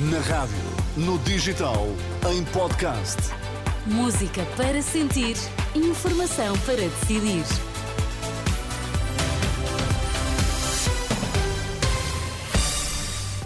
Na 0.00 0.20
rádio, 0.20 0.54
no 0.96 1.18
digital, 1.18 1.88
em 2.30 2.44
podcast. 2.52 3.16
Música 3.84 4.46
para 4.56 4.80
sentir, 4.80 5.34
informação 5.74 6.56
para 6.58 6.76
decidir. 6.76 7.42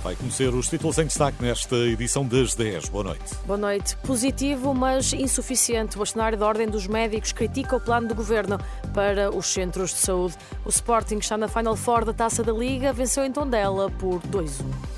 Vai 0.03 0.15
conhecer 0.15 0.49
os 0.55 0.69
títulos 0.69 0.99
em 0.99 1.07
destaque 1.07 1.43
nesta 1.43 1.75
edição 1.75 2.27
das 2.27 2.55
10. 2.55 2.91
Boa 2.91 3.05
noite. 3.05 3.35
Boa 3.47 3.59
noite. 3.59 3.97
Positivo, 3.97 4.75
mas 4.75 5.15
insuficiente. 5.15 5.97
O 5.97 6.01
bastonário 6.01 6.37
da 6.37 6.47
Ordem 6.47 6.67
dos 6.67 6.87
Médicos 6.87 7.33
critica 7.33 7.77
o 7.77 7.81
plano 7.81 8.09
do 8.09 8.15
governo 8.15 8.61
para 8.93 9.35
os 9.35 9.47
centros 9.47 9.93
de 9.93 10.01
saúde. 10.01 10.37
O 10.67 10.69
Sporting 10.69 11.17
está 11.17 11.39
na 11.39 11.49
Final 11.49 11.77
Four 11.77 12.05
da 12.05 12.13
Taça 12.13 12.43
da 12.43 12.53
Liga, 12.53 12.93
venceu 12.93 13.25
em 13.25 13.33
Tondela 13.33 13.91
por 13.93 14.21
2-1. 14.21 14.92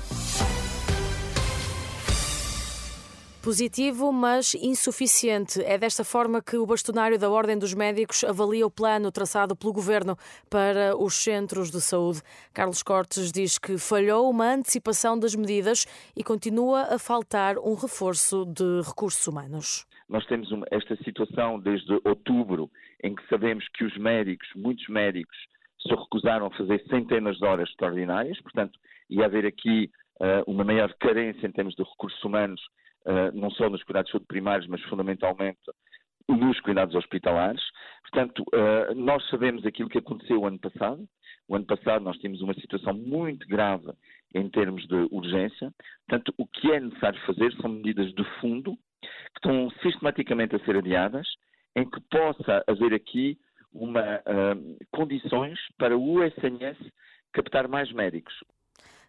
Positivo, 3.45 4.11
mas 4.11 4.55
insuficiente. 4.55 5.61
É 5.61 5.77
desta 5.77 6.03
forma 6.03 6.41
que 6.41 6.57
o 6.57 6.65
bastonário 6.65 7.19
da 7.19 7.29
Ordem 7.29 7.59
dos 7.59 7.75
Médicos 7.75 8.23
avalia 8.23 8.65
o 8.65 8.71
plano 8.71 9.11
traçado 9.11 9.55
pelo 9.55 9.71
governo 9.71 10.17
para 10.49 10.97
os 10.97 11.13
centros 11.13 11.69
de 11.69 11.79
saúde. 11.79 12.23
Carlos 12.51 12.81
Cortes 12.81 13.31
diz 13.31 13.59
que 13.59 13.77
falhou 13.77 14.31
uma 14.31 14.51
antecipação 14.51 15.19
das 15.19 15.35
medidas 15.35 15.85
e 16.17 16.23
continua 16.23 16.95
a 16.95 16.97
faltar 16.97 17.59
um 17.59 17.75
reforço 17.75 18.47
de 18.47 18.81
recursos 18.81 19.27
humanos. 19.27 19.85
Nós 20.09 20.25
temos 20.25 20.49
esta 20.71 20.95
situação 21.03 21.59
desde 21.59 22.01
outubro, 22.03 22.71
em 23.03 23.13
que 23.13 23.21
sabemos 23.29 23.63
que 23.75 23.83
os 23.85 23.95
médicos, 23.95 24.47
muitos 24.55 24.87
médicos, 24.87 25.37
se 25.83 25.89
recusaram 25.89 26.47
a 26.47 26.57
fazer 26.57 26.83
centenas 26.89 27.37
de 27.37 27.45
horas 27.45 27.69
extraordinárias, 27.69 28.41
portanto, 28.41 28.79
ia 29.07 29.23
haver 29.23 29.45
aqui 29.45 29.91
uh, 30.19 30.51
uma 30.51 30.63
maior 30.63 30.91
carência 30.95 31.45
em 31.45 31.51
termos 31.51 31.75
de 31.75 31.83
recursos 31.83 32.23
humanos 32.23 32.59
não 33.33 33.51
só 33.51 33.69
nos 33.69 33.83
cuidados 33.83 34.07
de 34.07 34.13
saúde 34.13 34.27
primários, 34.27 34.67
mas 34.67 34.81
fundamentalmente 34.83 35.59
nos 36.27 36.59
cuidados 36.61 36.95
hospitalares. 36.95 37.61
Portanto, 38.01 38.43
uh, 38.53 38.95
nós 38.95 39.27
sabemos 39.29 39.65
aquilo 39.65 39.89
que 39.89 39.97
aconteceu 39.97 40.41
o 40.41 40.47
ano 40.47 40.59
passado. 40.59 41.07
O 41.47 41.55
ano 41.55 41.65
passado 41.65 42.03
nós 42.03 42.17
tínhamos 42.17 42.41
uma 42.41 42.53
situação 42.55 42.93
muito 42.93 43.47
grave 43.47 43.91
em 44.33 44.49
termos 44.49 44.87
de 44.87 45.07
urgência. 45.11 45.71
Portanto, 46.07 46.33
o 46.37 46.47
que 46.47 46.71
é 46.71 46.79
necessário 46.79 47.19
fazer 47.25 47.53
são 47.53 47.69
medidas 47.69 48.13
de 48.13 48.23
fundo 48.39 48.75
que 49.01 49.37
estão 49.37 49.69
sistematicamente 49.81 50.55
a 50.55 50.59
ser 50.59 50.77
adiadas, 50.77 51.27
em 51.75 51.87
que 51.87 52.01
possa 52.09 52.63
haver 52.67 52.93
aqui 52.93 53.37
uma, 53.71 54.01
uh, 54.01 54.77
condições 54.91 55.59
para 55.77 55.97
o 55.97 56.23
SNS 56.23 56.77
captar 57.33 57.67
mais 57.67 57.91
médicos. 57.91 58.33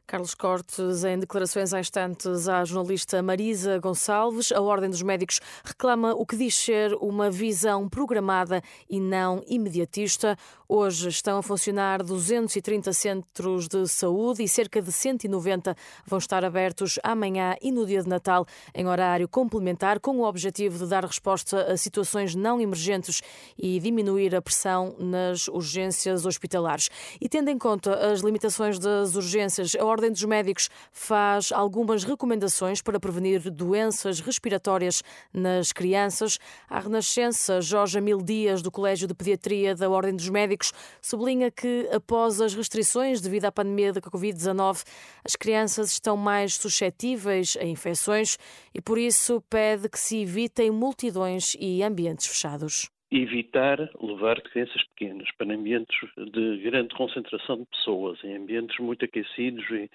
Carlos 0.06 0.36
Cortes, 0.36 1.02
em 1.02 1.18
declarações 1.18 1.74
há 1.74 1.80
instantes 1.80 2.48
à 2.48 2.64
jornalista 2.64 3.20
Marisa 3.20 3.76
Gonçalves, 3.80 4.52
a 4.52 4.60
Ordem 4.60 4.88
dos 4.88 5.02
Médicos 5.02 5.40
reclama 5.64 6.14
o 6.14 6.24
que 6.24 6.36
diz 6.36 6.54
ser 6.54 6.94
uma 7.00 7.28
visão 7.28 7.88
programada 7.88 8.62
e 8.88 9.00
não 9.00 9.42
imediatista. 9.48 10.38
Hoje 10.68 11.08
estão 11.08 11.38
a 11.38 11.42
funcionar 11.42 12.04
230 12.04 12.92
centros 12.92 13.66
de 13.66 13.88
saúde 13.88 14.44
e 14.44 14.48
cerca 14.48 14.80
de 14.80 14.92
190 14.92 15.76
vão 16.06 16.18
estar 16.20 16.44
abertos 16.44 17.00
amanhã 17.02 17.56
e 17.60 17.72
no 17.72 17.84
dia 17.84 18.00
de 18.00 18.08
Natal 18.08 18.46
em 18.72 18.86
horário 18.86 19.28
complementar, 19.28 19.98
com 19.98 20.18
o 20.18 20.24
objetivo 20.24 20.78
de 20.78 20.88
dar 20.88 21.04
resposta 21.04 21.72
a 21.72 21.76
situações 21.76 22.32
não 22.36 22.60
emergentes 22.60 23.22
e 23.58 23.80
diminuir 23.80 24.36
a 24.36 24.42
pressão 24.42 24.94
nas 25.00 25.48
urgências 25.48 26.24
hospitalares. 26.24 26.90
E 27.20 27.28
tendo 27.28 27.48
em 27.48 27.58
conta 27.58 28.12
as 28.12 28.20
limitações 28.20 28.78
das 28.78 29.16
urgências, 29.16 29.74
a 29.74 29.95
Ordem 29.96 30.12
dos 30.12 30.24
Médicos 30.24 30.68
faz 30.92 31.50
algumas 31.50 32.04
recomendações 32.04 32.82
para 32.82 33.00
prevenir 33.00 33.50
doenças 33.50 34.20
respiratórias 34.20 35.02
nas 35.32 35.72
crianças. 35.72 36.38
A 36.68 36.78
Renascença, 36.78 37.62
Jorge 37.62 37.96
Amil 37.96 38.18
Dias, 38.18 38.60
do 38.60 38.70
Colégio 38.70 39.08
de 39.08 39.14
Pediatria 39.14 39.74
da 39.74 39.88
Ordem 39.88 40.14
dos 40.14 40.28
Médicos, 40.28 40.70
sublinha 41.00 41.50
que, 41.50 41.88
após 41.90 42.42
as 42.42 42.52
restrições 42.52 43.22
devido 43.22 43.46
à 43.46 43.52
pandemia 43.52 43.90
da 43.90 44.02
Covid-19, 44.02 44.84
as 45.24 45.34
crianças 45.34 45.92
estão 45.92 46.14
mais 46.14 46.56
suscetíveis 46.56 47.56
a 47.58 47.64
infecções 47.64 48.36
e, 48.74 48.82
por 48.82 48.98
isso, 48.98 49.42
pede 49.48 49.88
que 49.88 49.98
se 49.98 50.20
evitem 50.20 50.70
multidões 50.70 51.56
e 51.58 51.82
ambientes 51.82 52.26
fechados 52.26 52.90
evitar 53.10 53.78
levar 54.00 54.40
crianças 54.42 54.82
pequenas 54.88 55.28
para 55.38 55.54
ambientes 55.54 55.96
de 56.16 56.58
grande 56.58 56.94
concentração 56.94 57.58
de 57.58 57.66
pessoas, 57.66 58.22
em 58.24 58.36
ambientes 58.36 58.78
muito 58.78 59.04
aquecidos 59.04 59.64
e, 59.70 59.88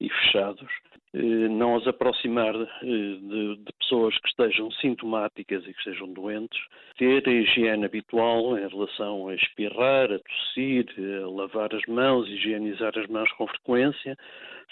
e 0.00 0.08
fechados, 0.08 0.68
eh, 1.14 1.48
não 1.48 1.76
as 1.76 1.86
aproximar 1.86 2.54
eh, 2.54 2.66
de, 2.82 3.56
de, 3.56 3.72
pessoas 3.78 4.18
que 4.18 4.28
estejam 4.28 4.70
sintomáticas 4.72 5.62
e 5.62 5.72
que 5.72 5.78
estejam 5.78 6.12
doentes, 6.12 6.60
ter 6.98 7.26
a 7.28 7.32
higiene 7.32 7.84
habitual 7.84 8.58
em 8.58 8.68
relação 8.68 9.28
a 9.28 9.34
espirrar, 9.34 10.10
a 10.12 10.18
tossir, 10.18 10.86
a 11.22 11.28
lavar 11.28 11.72
as 11.72 11.86
mãos, 11.86 12.28
higienizar 12.28 12.98
as 12.98 13.06
mãos 13.06 13.30
com 13.32 13.46
frequência. 13.46 14.16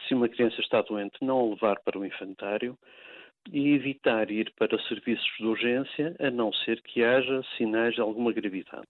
Se 0.08 0.14
uma 0.14 0.28
criança 0.28 0.60
está 0.60 0.82
doente, 0.82 1.16
não 1.22 1.38
a 1.38 1.50
levar 1.50 1.78
para 1.80 1.98
o 1.98 2.04
infantário 2.04 2.76
e 3.52 3.74
evitar 3.74 4.30
ir 4.30 4.52
para 4.58 4.78
serviços 4.82 5.30
de 5.38 5.46
urgência, 5.46 6.16
a 6.18 6.30
não 6.30 6.52
ser 6.52 6.80
que 6.82 7.02
haja 7.02 7.42
sinais 7.56 7.94
de 7.94 8.00
alguma 8.00 8.32
gravidade. 8.32 8.88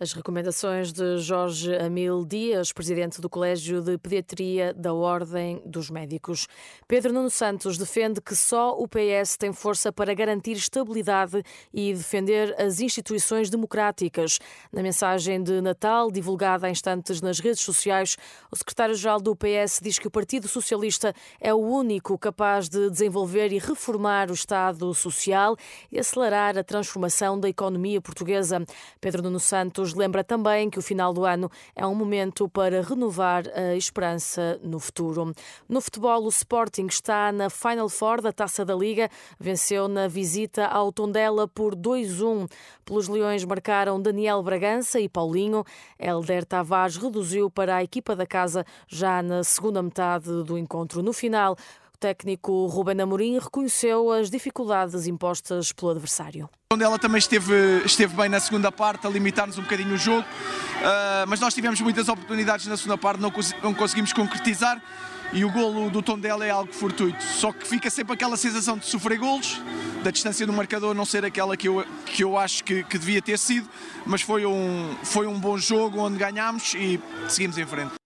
As 0.00 0.12
recomendações 0.12 0.92
de 0.92 1.18
Jorge 1.18 1.74
Amil 1.74 2.24
Dias, 2.24 2.72
presidente 2.72 3.20
do 3.20 3.28
Colégio 3.28 3.82
de 3.82 3.98
Pediatria 3.98 4.72
da 4.72 4.94
Ordem 4.94 5.60
dos 5.66 5.90
Médicos. 5.90 6.46
Pedro 6.86 7.12
Nuno 7.12 7.28
Santos 7.28 7.76
defende 7.76 8.20
que 8.20 8.36
só 8.36 8.78
o 8.78 8.86
PS 8.86 9.36
tem 9.36 9.52
força 9.52 9.92
para 9.92 10.14
garantir 10.14 10.52
estabilidade 10.52 11.42
e 11.74 11.92
defender 11.92 12.54
as 12.60 12.78
instituições 12.78 13.50
democráticas. 13.50 14.38
Na 14.72 14.84
mensagem 14.84 15.42
de 15.42 15.60
Natal, 15.60 16.12
divulgada 16.12 16.68
há 16.68 16.70
instantes 16.70 17.20
nas 17.20 17.40
redes 17.40 17.62
sociais, 17.62 18.16
o 18.52 18.56
secretário-geral 18.56 19.20
do 19.20 19.34
PS 19.34 19.80
diz 19.82 19.98
que 19.98 20.06
o 20.06 20.12
Partido 20.12 20.46
Socialista 20.46 21.12
é 21.40 21.52
o 21.52 21.58
único 21.58 22.16
capaz 22.16 22.68
de 22.68 22.88
desenvolver 22.88 23.52
e 23.52 23.58
reformar 23.58 24.30
o 24.30 24.34
Estado 24.34 24.94
Social 24.94 25.56
e 25.90 25.98
acelerar 25.98 26.56
a 26.56 26.62
transformação 26.62 27.36
da 27.36 27.48
economia 27.48 28.00
portuguesa. 28.00 28.64
Pedro 29.00 29.22
Nuno 29.22 29.40
Santos 29.40 29.87
lembra 29.94 30.24
também 30.24 30.70
que 30.70 30.78
o 30.78 30.82
final 30.82 31.12
do 31.12 31.24
ano 31.24 31.50
é 31.74 31.86
um 31.86 31.94
momento 31.94 32.48
para 32.48 32.82
renovar 32.82 33.44
a 33.54 33.74
esperança 33.74 34.60
no 34.62 34.78
futuro. 34.78 35.32
No 35.68 35.80
futebol, 35.80 36.24
o 36.24 36.28
Sporting 36.28 36.86
está 36.86 37.30
na 37.32 37.50
Final 37.50 37.88
Four 37.88 38.20
da 38.20 38.32
Taça 38.32 38.64
da 38.64 38.74
Liga, 38.74 39.10
venceu 39.38 39.88
na 39.88 40.08
visita 40.08 40.66
ao 40.66 40.92
Tondela 40.92 41.46
por 41.46 41.74
2-1. 41.74 42.50
Pelos 42.84 43.08
Leões 43.08 43.44
marcaram 43.44 44.00
Daniel 44.00 44.42
Bragança 44.42 44.98
e 45.00 45.08
Paulinho. 45.08 45.64
Helder 45.98 46.44
Tavares 46.44 46.96
reduziu 46.96 47.50
para 47.50 47.76
a 47.76 47.82
equipa 47.82 48.16
da 48.16 48.26
casa 48.26 48.64
já 48.86 49.22
na 49.22 49.44
segunda 49.44 49.82
metade 49.82 50.42
do 50.44 50.56
encontro. 50.56 51.02
No 51.02 51.12
final, 51.12 51.56
o 51.98 52.00
técnico 52.00 52.66
Ruben 52.66 53.00
Amorim 53.00 53.38
reconheceu 53.40 54.12
as 54.12 54.30
dificuldades 54.30 55.08
impostas 55.08 55.72
pelo 55.72 55.90
adversário. 55.90 56.48
Onde 56.72 56.84
ela 56.84 56.96
também 56.96 57.18
esteve, 57.18 57.82
esteve 57.84 58.14
bem 58.14 58.28
na 58.28 58.38
segunda 58.38 58.70
parte, 58.70 59.04
a 59.04 59.10
limitar-nos 59.10 59.58
um 59.58 59.62
bocadinho 59.62 59.94
o 59.94 59.98
jogo, 59.98 60.22
uh, 60.22 61.26
mas 61.26 61.40
nós 61.40 61.52
tivemos 61.52 61.80
muitas 61.80 62.08
oportunidades 62.08 62.66
na 62.66 62.76
segunda 62.76 62.96
parte, 62.96 63.20
não, 63.20 63.32
não 63.62 63.74
conseguimos 63.74 64.12
concretizar 64.12 64.80
e 65.32 65.44
o 65.44 65.50
golo 65.50 65.90
do 65.90 66.00
Tondela 66.00 66.46
é 66.46 66.50
algo 66.50 66.72
fortuito. 66.72 67.22
Só 67.22 67.52
que 67.52 67.66
fica 67.66 67.90
sempre 67.90 68.14
aquela 68.14 68.36
sensação 68.36 68.78
de 68.78 68.86
sofrer 68.86 69.18
golos, 69.18 69.60
da 70.04 70.12
distância 70.12 70.46
do 70.46 70.52
marcador 70.52 70.94
não 70.94 71.04
ser 71.04 71.24
aquela 71.24 71.56
que 71.56 71.68
eu, 71.68 71.84
que 72.06 72.22
eu 72.22 72.38
acho 72.38 72.62
que, 72.62 72.84
que 72.84 72.96
devia 72.96 73.20
ter 73.20 73.38
sido, 73.38 73.68
mas 74.06 74.22
foi 74.22 74.46
um, 74.46 74.94
foi 75.02 75.26
um 75.26 75.38
bom 75.38 75.58
jogo 75.58 75.98
onde 75.98 76.16
ganhámos 76.16 76.74
e 76.74 77.00
seguimos 77.28 77.58
em 77.58 77.66
frente. 77.66 77.97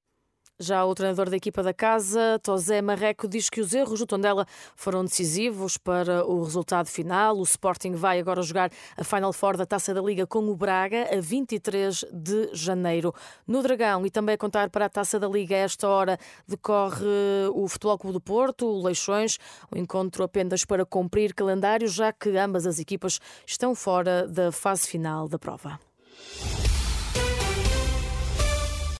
Já 0.58 0.84
o 0.84 0.94
treinador 0.94 1.28
da 1.28 1.36
equipa 1.36 1.62
da 1.62 1.74
casa, 1.74 2.38
Tosé 2.42 2.80
Marreco, 2.80 3.26
diz 3.26 3.50
que 3.50 3.60
os 3.60 3.72
erros 3.72 3.98
do 3.98 4.06
Tondela 4.06 4.46
foram 4.76 5.04
decisivos 5.04 5.76
para 5.76 6.25
o 6.25 6.43
resultado 6.44 6.87
final. 6.87 7.38
O 7.38 7.43
Sporting 7.43 7.93
vai 7.93 8.20
agora 8.20 8.43
jogar 8.43 8.70
a 8.96 9.02
Final 9.02 9.32
Four 9.32 9.56
da 9.56 9.66
Taça 9.66 9.93
da 9.93 10.00
Liga 10.00 10.26
com 10.26 10.38
o 10.40 10.54
Braga 10.54 11.08
a 11.12 11.20
23 11.20 12.04
de 12.12 12.50
janeiro. 12.52 13.14
No 13.46 13.62
Dragão 13.62 14.06
e 14.06 14.10
também 14.10 14.34
a 14.34 14.38
contar 14.38 14.70
para 14.70 14.84
a 14.84 14.88
Taça 14.88 15.19
da 15.19 15.26
Liga, 15.26 15.54
a 15.54 15.58
esta 15.58 15.88
hora 15.88 16.19
decorre 16.46 17.06
o 17.54 17.66
Futebol 17.66 17.99
Clube 17.99 18.14
do 18.14 18.20
Porto, 18.20 18.66
o 18.66 18.82
Leixões, 18.84 19.38
o 19.75 19.78
encontro 19.78 20.22
apenas 20.22 20.64
para 20.64 20.84
cumprir 20.84 21.34
calendário, 21.34 21.88
já 21.88 22.12
que 22.12 22.37
ambas 22.37 22.66
as 22.66 22.78
equipas 22.78 23.19
estão 23.46 23.75
fora 23.75 24.28
da 24.28 24.52
fase 24.52 24.87
final 24.87 25.28
da 25.28 25.38
prova. 25.38 25.81